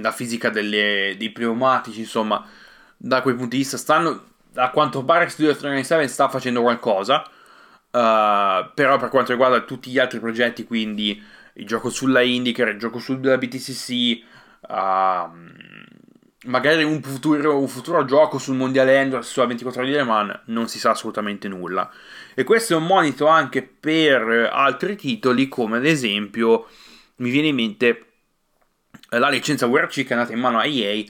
la 0.00 0.12
fisica 0.12 0.50
delle, 0.50 1.14
dei 1.18 1.30
pneumatici, 1.30 2.00
insomma, 2.00 2.44
da 2.96 3.22
quel 3.22 3.34
punto 3.34 3.50
di 3.50 3.58
vista 3.58 3.76
stanno, 3.76 4.24
a 4.54 4.70
quanto 4.70 5.04
pare 5.04 5.28
Studio 5.28 5.52
397 5.52 6.08
sta 6.08 6.28
facendo 6.28 6.62
qualcosa, 6.62 7.22
uh, 7.22 8.70
però 8.74 8.98
per 8.98 9.08
quanto 9.08 9.32
riguarda 9.32 9.60
tutti 9.60 9.90
gli 9.90 9.98
altri 9.98 10.20
progetti, 10.20 10.64
quindi 10.64 11.22
il 11.54 11.66
gioco 11.66 11.90
sulla 11.90 12.22
IndyCar, 12.22 12.68
il 12.68 12.78
gioco 12.78 12.98
sulla 12.98 13.36
BTCC, 13.36 14.22
uh, 14.68 15.30
magari 16.44 16.82
un 16.82 17.02
futuro, 17.02 17.58
un 17.58 17.68
futuro, 17.68 18.04
gioco 18.04 18.38
sul 18.38 18.56
Mondiale 18.56 18.96
Endurance 18.96 19.30
sulla 19.30 19.46
24 19.46 19.80
ore 19.80 19.90
di 19.90 19.96
Le 19.96 20.04
Mans, 20.04 20.40
non 20.46 20.68
si 20.68 20.78
sa 20.78 20.90
assolutamente 20.90 21.48
nulla. 21.48 21.90
E 22.34 22.44
questo 22.44 22.74
è 22.74 22.76
un 22.76 22.86
monito 22.86 23.26
anche 23.26 23.62
per 23.62 24.50
altri 24.52 24.96
titoli, 24.96 25.48
come 25.48 25.76
ad 25.76 25.86
esempio 25.86 26.66
mi 27.16 27.30
viene 27.30 27.48
in 27.48 27.54
mente 27.54 28.11
la 29.18 29.28
licenza 29.28 29.66
WRC 29.66 30.06
è 30.06 30.12
andata 30.12 30.32
in 30.32 30.40
mano 30.40 30.58
a 30.58 30.66
EA 30.66 31.04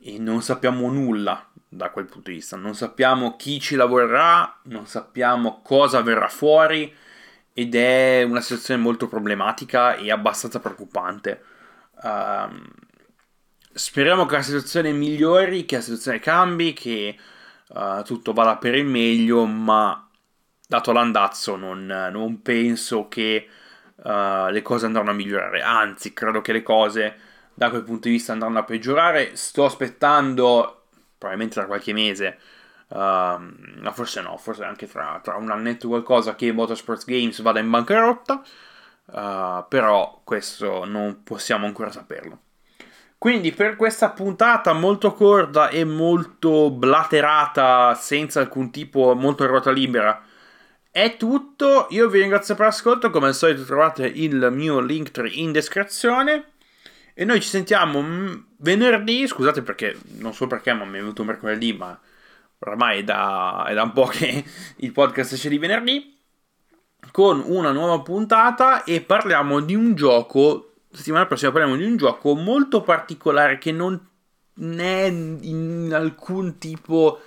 e 0.00 0.18
non 0.18 0.42
sappiamo 0.42 0.90
nulla 0.90 1.46
da 1.68 1.90
quel 1.90 2.06
punto 2.06 2.30
di 2.30 2.36
vista. 2.36 2.56
Non 2.56 2.74
sappiamo 2.74 3.36
chi 3.36 3.60
ci 3.60 3.76
lavorerà, 3.76 4.60
non 4.64 4.86
sappiamo 4.86 5.60
cosa 5.62 6.00
verrà 6.02 6.28
fuori 6.28 6.92
ed 7.52 7.74
è 7.74 8.22
una 8.22 8.40
situazione 8.40 8.80
molto 8.80 9.08
problematica 9.08 9.94
e 9.96 10.10
abbastanza 10.10 10.60
preoccupante. 10.60 11.42
Um, 12.02 12.64
speriamo 13.72 14.26
che 14.26 14.36
la 14.36 14.42
situazione 14.42 14.92
migliori, 14.92 15.64
che 15.64 15.76
la 15.76 15.82
situazione 15.82 16.20
cambi, 16.20 16.72
che 16.72 17.16
uh, 17.68 18.02
tutto 18.04 18.32
vada 18.32 18.56
per 18.56 18.74
il 18.74 18.84
meglio, 18.84 19.44
ma 19.44 20.08
dato 20.66 20.92
l'andazzo 20.92 21.56
non, 21.56 21.86
non 21.86 22.42
penso 22.42 23.08
che 23.08 23.48
uh, 24.02 24.50
le 24.50 24.62
cose 24.62 24.86
andranno 24.86 25.10
a 25.10 25.14
migliorare, 25.14 25.62
anzi 25.62 26.12
credo 26.12 26.40
che 26.40 26.52
le 26.52 26.62
cose 26.62 27.16
da 27.54 27.70
quel 27.70 27.82
punto 27.82 28.08
di 28.08 28.14
vista 28.14 28.32
andranno 28.32 28.58
a 28.58 28.64
peggiorare. 28.64 29.36
Sto 29.36 29.64
aspettando, 29.64 30.84
probabilmente 31.18 31.54
tra 31.54 31.66
qualche 31.66 31.92
mese, 31.92 32.38
Uh, 32.88 33.36
no, 33.80 33.92
forse 33.92 34.22
no, 34.22 34.38
forse 34.38 34.64
anche 34.64 34.88
tra, 34.88 35.20
tra, 35.22 35.36
un 35.36 35.50
annetto 35.50 35.86
o 35.86 35.88
qualcosa 35.90 36.34
che 36.34 36.50
Motorsports 36.52 37.04
Games 37.04 37.42
vada 37.42 37.60
in 37.60 37.68
bancarotta, 37.68 38.42
uh, 39.04 39.66
però 39.68 40.22
questo 40.24 40.86
non 40.86 41.22
possiamo 41.22 41.66
ancora 41.66 41.90
saperlo. 41.90 42.40
Quindi 43.18 43.52
per 43.52 43.76
questa 43.76 44.10
puntata 44.10 44.72
molto 44.72 45.12
corta 45.12 45.68
e 45.68 45.84
molto 45.84 46.70
blaterata, 46.70 47.94
senza 47.94 48.40
alcun 48.40 48.70
tipo, 48.70 49.14
molto 49.14 49.44
ruota 49.44 49.70
libera, 49.70 50.22
è 50.90 51.16
tutto. 51.16 51.86
Io 51.90 52.08
vi 52.08 52.20
ringrazio 52.20 52.54
per 52.54 52.66
l'ascolto, 52.66 53.10
come 53.10 53.28
al 53.28 53.34
solito 53.34 53.64
trovate 53.64 54.06
il 54.06 54.48
mio 54.52 54.80
link 54.80 55.10
in 55.32 55.52
descrizione. 55.52 56.52
E 57.14 57.24
noi 57.24 57.40
ci 57.40 57.48
sentiamo 57.48 58.00
venerdì, 58.58 59.26
scusate 59.26 59.62
perché, 59.62 59.98
non 60.18 60.32
so 60.32 60.46
perché, 60.46 60.72
ma 60.72 60.84
mi 60.84 60.98
è 60.98 61.00
venuto 61.00 61.24
mercoledì, 61.24 61.72
ma 61.72 61.98
ormai 62.60 63.00
è 63.00 63.04
da, 63.04 63.64
è 63.66 63.74
da 63.74 63.82
un 63.82 63.92
po' 63.92 64.06
che 64.12 64.44
il 64.76 64.92
podcast 64.92 65.32
esce 65.32 65.48
di 65.48 65.58
venerdì, 65.58 66.16
con 67.10 67.42
una 67.44 67.72
nuova 67.72 68.00
puntata 68.02 68.84
e 68.84 69.00
parliamo 69.00 69.60
di 69.60 69.74
un 69.74 69.94
gioco, 69.94 70.74
settimana 70.92 71.26
prossima 71.26 71.52
parliamo 71.52 71.76
di 71.76 71.84
un 71.84 71.96
gioco 71.96 72.34
molto 72.34 72.82
particolare 72.82 73.58
che 73.58 73.72
non 73.72 74.00
è 74.54 75.04
in 75.06 75.90
alcun 75.92 76.58
tipo 76.58 77.20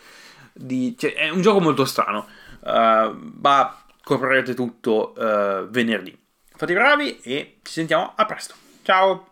di... 0.54 0.96
cioè 0.98 1.14
è 1.14 1.30
un 1.30 1.42
gioco 1.42 1.62
molto 1.62 1.86
strano, 1.86 2.28
ma 2.64 3.84
scoprirete 4.04 4.54
tutto 4.54 5.14
uh, 5.16 5.70
venerdì. 5.70 6.18
Fate 6.56 6.72
i 6.72 6.76
bravi 6.76 7.20
e 7.22 7.60
ci 7.64 7.72
sentiamo 7.74 8.14
a 8.16 8.26
presto. 8.26 8.54
Ciao! 8.84 9.31